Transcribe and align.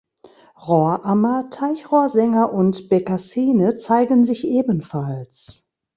Rohrammer, 0.57 1.51
Teichrohrsänger 1.51 2.51
und 2.51 2.89
Bekassine 2.89 3.77
zeigen 3.77 4.23
sich 4.25 4.47
ebenfalls. 4.47 5.63